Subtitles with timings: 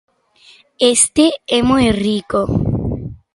[0.95, 1.25] Este
[1.57, 2.41] é moi rico.